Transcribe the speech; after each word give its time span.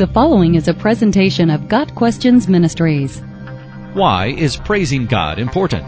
The 0.00 0.06
following 0.06 0.54
is 0.54 0.66
a 0.66 0.72
presentation 0.72 1.50
of 1.50 1.68
Got 1.68 1.94
Questions 1.94 2.48
Ministries. 2.48 3.20
Why 3.92 4.28
is 4.28 4.56
praising 4.56 5.04
God 5.04 5.38
important? 5.38 5.86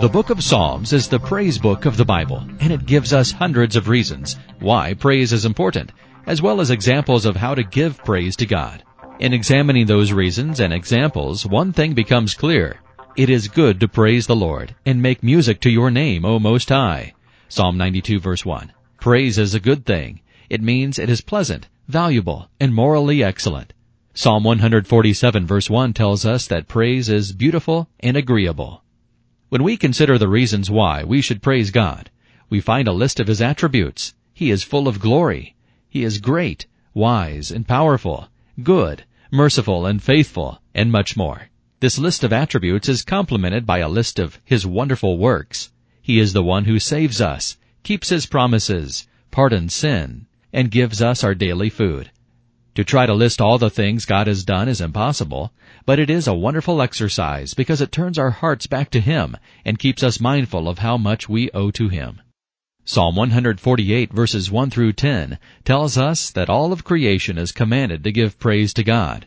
The 0.00 0.08
book 0.08 0.30
of 0.30 0.40
Psalms 0.40 0.92
is 0.92 1.08
the 1.08 1.18
praise 1.18 1.58
book 1.58 1.84
of 1.84 1.96
the 1.96 2.04
Bible, 2.04 2.46
and 2.60 2.72
it 2.72 2.86
gives 2.86 3.12
us 3.12 3.32
hundreds 3.32 3.74
of 3.74 3.88
reasons 3.88 4.36
why 4.60 4.94
praise 4.94 5.32
is 5.32 5.44
important, 5.44 5.90
as 6.28 6.40
well 6.40 6.60
as 6.60 6.70
examples 6.70 7.26
of 7.26 7.34
how 7.34 7.56
to 7.56 7.64
give 7.64 7.98
praise 8.04 8.36
to 8.36 8.46
God. 8.46 8.84
In 9.18 9.32
examining 9.32 9.86
those 9.86 10.12
reasons 10.12 10.60
and 10.60 10.72
examples, 10.72 11.44
one 11.44 11.72
thing 11.72 11.94
becomes 11.94 12.34
clear. 12.34 12.78
It 13.16 13.30
is 13.30 13.48
good 13.48 13.80
to 13.80 13.88
praise 13.88 14.28
the 14.28 14.36
Lord 14.36 14.76
and 14.86 15.02
make 15.02 15.24
music 15.24 15.60
to 15.62 15.70
your 15.70 15.90
name, 15.90 16.24
O 16.24 16.38
Most 16.38 16.68
High. 16.68 17.14
Psalm 17.48 17.76
92 17.76 18.20
verse 18.20 18.46
1. 18.46 18.72
Praise 19.00 19.38
is 19.38 19.54
a 19.54 19.58
good 19.58 19.84
thing. 19.84 20.20
It 20.48 20.62
means 20.62 21.00
it 21.00 21.10
is 21.10 21.20
pleasant, 21.20 21.66
valuable, 21.92 22.48
and 22.58 22.74
morally 22.74 23.22
excellent. 23.22 23.74
Psalm 24.14 24.44
147 24.44 25.46
verse 25.46 25.68
1 25.68 25.92
tells 25.92 26.24
us 26.24 26.46
that 26.46 26.66
praise 26.66 27.08
is 27.10 27.32
beautiful 27.32 27.88
and 28.00 28.16
agreeable. 28.16 28.82
When 29.50 29.62
we 29.62 29.76
consider 29.76 30.16
the 30.16 30.28
reasons 30.28 30.70
why 30.70 31.04
we 31.04 31.20
should 31.20 31.42
praise 31.42 31.70
God, 31.70 32.10
we 32.48 32.60
find 32.60 32.88
a 32.88 32.92
list 32.92 33.20
of 33.20 33.26
His 33.26 33.42
attributes. 33.42 34.14
He 34.32 34.50
is 34.50 34.62
full 34.62 34.88
of 34.88 35.00
glory. 35.00 35.54
He 35.88 36.02
is 36.02 36.18
great, 36.18 36.66
wise, 36.94 37.50
and 37.50 37.68
powerful, 37.68 38.28
good, 38.62 39.04
merciful, 39.30 39.84
and 39.84 40.02
faithful, 40.02 40.62
and 40.74 40.90
much 40.90 41.16
more. 41.16 41.50
This 41.80 41.98
list 41.98 42.24
of 42.24 42.32
attributes 42.32 42.88
is 42.88 43.04
complemented 43.04 43.66
by 43.66 43.78
a 43.80 43.88
list 43.88 44.18
of 44.18 44.38
His 44.44 44.66
wonderful 44.66 45.18
works. 45.18 45.70
He 46.00 46.18
is 46.18 46.32
the 46.32 46.42
one 46.42 46.64
who 46.64 46.78
saves 46.78 47.20
us, 47.20 47.58
keeps 47.82 48.08
His 48.08 48.24
promises, 48.24 49.06
pardons 49.30 49.74
sin, 49.74 50.26
and 50.52 50.70
gives 50.70 51.00
us 51.00 51.24
our 51.24 51.34
daily 51.34 51.70
food. 51.70 52.10
To 52.74 52.84
try 52.84 53.04
to 53.04 53.12
list 53.12 53.40
all 53.40 53.58
the 53.58 53.68
things 53.68 54.06
God 54.06 54.26
has 54.26 54.44
done 54.44 54.66
is 54.66 54.80
impossible, 54.80 55.52
but 55.84 55.98
it 55.98 56.08
is 56.08 56.26
a 56.26 56.34
wonderful 56.34 56.80
exercise 56.80 57.52
because 57.52 57.80
it 57.82 57.92
turns 57.92 58.18
our 58.18 58.30
hearts 58.30 58.66
back 58.66 58.88
to 58.90 59.00
Him 59.00 59.36
and 59.64 59.78
keeps 59.78 60.02
us 60.02 60.20
mindful 60.20 60.68
of 60.68 60.78
how 60.78 60.96
much 60.96 61.28
we 61.28 61.50
owe 61.50 61.70
to 61.72 61.88
Him. 61.88 62.22
Psalm 62.84 63.14
148 63.14 64.12
verses 64.12 64.50
1 64.50 64.70
through 64.70 64.94
10 64.94 65.38
tells 65.64 65.98
us 65.98 66.30
that 66.30 66.48
all 66.48 66.72
of 66.72 66.82
creation 66.82 67.36
is 67.36 67.52
commanded 67.52 68.02
to 68.04 68.10
give 68.10 68.38
praise 68.38 68.72
to 68.74 68.82
God. 68.82 69.26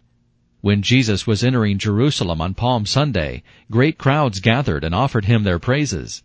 When 0.61 0.81
Jesus 0.81 1.27
was 1.27 1.43
entering 1.43 1.77
Jerusalem 1.77 2.41
on 2.41 2.55
Palm 2.55 2.87
Sunday, 2.87 3.43
great 3.69 3.99
crowds 3.99 4.39
gathered 4.39 4.83
and 4.83 4.95
offered 4.95 5.25
Him 5.25 5.43
their 5.43 5.59
praises. 5.59 6.23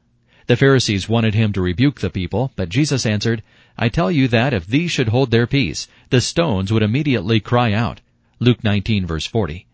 The 0.51 0.56
Pharisees 0.56 1.09
wanted 1.09 1.34
Him 1.37 1.53
to 1.53 1.62
rebuke 1.62 2.01
the 2.01 2.11
people, 2.11 2.51
but 2.56 2.70
Jesus 2.70 3.06
answered, 3.06 3.45
I 3.79 3.89
tell 3.89 4.11
you 4.11 4.27
that 4.27 4.53
if 4.53 4.67
these 4.67 4.91
should 4.91 5.11
hold 5.11 5.31
their 5.31 5.47
peace, 5.47 5.87
the 6.09 6.20
stones 6.20 6.73
would 6.73 6.83
immediately 6.83 7.39
cry 7.39 7.73
out. 7.73 8.01
Luke 8.41 8.65
19 8.65 9.07
verse 9.07 9.27
40. 9.27 9.69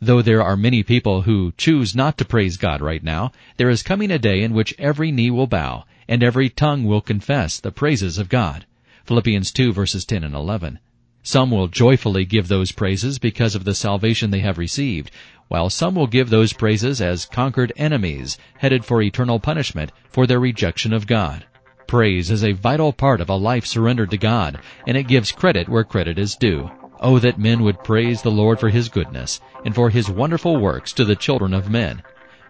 Though 0.00 0.22
there 0.22 0.40
are 0.40 0.56
many 0.56 0.84
people 0.84 1.22
who 1.22 1.52
choose 1.56 1.96
not 1.96 2.18
to 2.18 2.24
praise 2.24 2.56
God 2.56 2.80
right 2.80 3.02
now, 3.02 3.32
there 3.56 3.68
is 3.68 3.82
coming 3.82 4.12
a 4.12 4.18
day 4.20 4.42
in 4.42 4.54
which 4.54 4.76
every 4.78 5.10
knee 5.10 5.32
will 5.32 5.48
bow 5.48 5.86
and 6.06 6.22
every 6.22 6.48
tongue 6.48 6.84
will 6.84 7.00
confess 7.00 7.58
the 7.58 7.72
praises 7.72 8.16
of 8.16 8.28
God. 8.28 8.64
Philippians 9.02 9.50
2 9.50 9.72
verses 9.72 10.04
10 10.04 10.22
and 10.22 10.36
11. 10.36 10.78
Some 11.24 11.52
will 11.52 11.68
joyfully 11.68 12.24
give 12.24 12.48
those 12.48 12.72
praises 12.72 13.18
because 13.18 13.54
of 13.54 13.64
the 13.64 13.74
salvation 13.74 14.30
they 14.30 14.40
have 14.40 14.58
received, 14.58 15.12
while 15.46 15.70
some 15.70 15.94
will 15.94 16.08
give 16.08 16.30
those 16.30 16.52
praises 16.52 17.00
as 17.00 17.26
conquered 17.26 17.72
enemies 17.76 18.38
headed 18.58 18.84
for 18.84 19.00
eternal 19.00 19.38
punishment 19.38 19.92
for 20.10 20.26
their 20.26 20.40
rejection 20.40 20.92
of 20.92 21.06
God. 21.06 21.44
Praise 21.86 22.30
is 22.30 22.42
a 22.42 22.52
vital 22.52 22.92
part 22.92 23.20
of 23.20 23.28
a 23.28 23.36
life 23.36 23.66
surrendered 23.66 24.10
to 24.10 24.16
God, 24.16 24.58
and 24.86 24.96
it 24.96 25.06
gives 25.06 25.30
credit 25.30 25.68
where 25.68 25.84
credit 25.84 26.18
is 26.18 26.34
due. 26.34 26.70
Oh, 26.98 27.18
that 27.20 27.38
men 27.38 27.62
would 27.62 27.84
praise 27.84 28.22
the 28.22 28.30
Lord 28.30 28.58
for 28.58 28.70
His 28.70 28.88
goodness, 28.88 29.40
and 29.64 29.74
for 29.74 29.90
His 29.90 30.10
wonderful 30.10 30.56
works 30.56 30.92
to 30.94 31.04
the 31.04 31.14
children 31.14 31.54
of 31.54 31.70
men. 31.70 32.02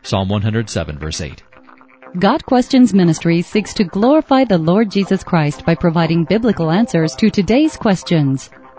Psalm 0.03 0.29
107 0.29 0.99
verse 0.99 1.21
8. 1.21 1.43
Got 2.19 2.47
Questions 2.47 2.95
Ministry 2.95 3.43
seeks 3.43 3.75
to 3.75 3.85
glorify 3.85 4.45
the 4.45 4.59
Lord 4.59 4.91
Jesus 4.91 5.23
Christ 5.25 5.67
by 5.67 5.75
providing 5.75 6.25
biblical 6.25 6.71
answers 6.71 7.15
to 7.17 7.31
today's 7.31 7.77
questions. 7.77 8.51